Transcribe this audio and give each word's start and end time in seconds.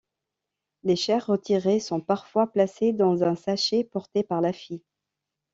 Les 0.81 0.95
chairs 0.95 1.27
retirées 1.27 1.79
sont 1.79 2.01
parfois 2.01 2.47
placées 2.47 2.91
dans 2.91 3.21
un 3.23 3.35
sachet 3.35 3.83
porté 3.83 4.23
par 4.23 4.41
la 4.41 4.51
fille. 4.51 4.81